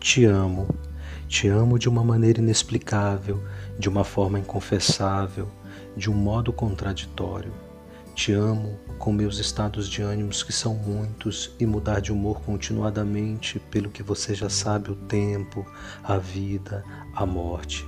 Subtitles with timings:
[0.00, 0.68] Te amo,
[1.26, 3.42] te amo de uma maneira inexplicável,
[3.76, 5.48] de uma forma inconfessável,
[5.96, 7.52] de um modo contraditório.
[8.14, 13.58] Te amo com meus estados de ânimos que são muitos e mudar de humor continuadamente
[13.58, 15.66] pelo que você já sabe o tempo,
[16.04, 17.84] a vida, a morte.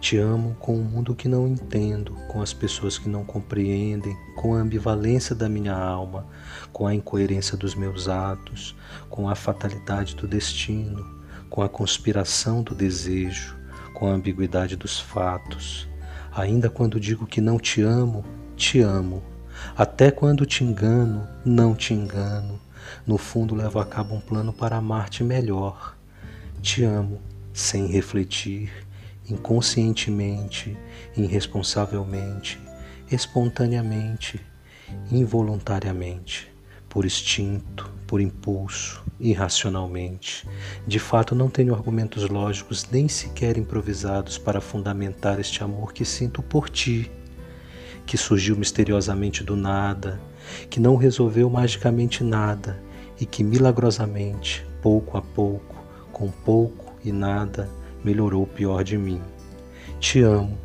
[0.00, 4.54] Te amo com o mundo que não entendo, com as pessoas que não compreendem, com
[4.54, 6.26] a ambivalência da minha alma,
[6.72, 8.74] com a incoerência dos meus atos,
[9.10, 11.19] com a fatalidade do destino,
[11.50, 13.58] com a conspiração do desejo,
[13.92, 15.88] com a ambiguidade dos fatos.
[16.32, 18.24] Ainda quando digo que não te amo,
[18.56, 19.22] te amo.
[19.76, 22.58] Até quando te engano, não te engano.
[23.06, 25.96] No fundo, levo a cabo um plano para amar-te melhor.
[26.62, 27.20] Te amo,
[27.52, 28.70] sem refletir
[29.30, 30.76] inconscientemente,
[31.16, 32.60] irresponsavelmente,
[33.10, 34.40] espontaneamente,
[35.10, 36.52] involuntariamente,
[36.88, 40.48] por instinto, por impulso, irracionalmente.
[40.86, 46.42] De fato, não tenho argumentos lógicos nem sequer improvisados para fundamentar este amor que sinto
[46.42, 47.10] por ti,
[48.06, 50.20] que surgiu misteriosamente do nada,
[50.68, 52.82] que não resolveu magicamente nada
[53.20, 55.76] e que milagrosamente, pouco a pouco,
[56.10, 57.68] com pouco e nada,
[58.02, 59.20] melhorou o pior de mim.
[60.00, 60.58] Te amo,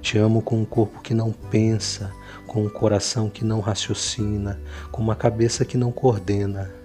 [0.00, 2.12] te amo com um corpo que não pensa,
[2.46, 4.60] com um coração que não raciocina,
[4.90, 6.77] com uma cabeça que não coordena.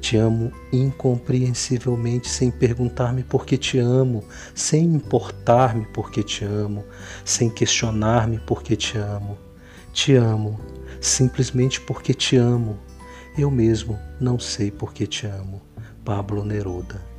[0.00, 6.84] Te amo incompreensivelmente sem perguntar-me por que te amo, sem importar-me por que te amo,
[7.24, 9.36] sem questionar-me por que te amo.
[9.92, 10.58] Te amo
[11.00, 12.78] simplesmente porque te amo.
[13.36, 15.60] Eu mesmo não sei por que te amo.
[16.04, 17.10] Pablo Neruda